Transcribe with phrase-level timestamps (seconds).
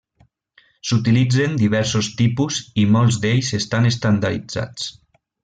[0.91, 4.91] S'utilitzen diversos tipus i molts d'ells estan estandarditzats.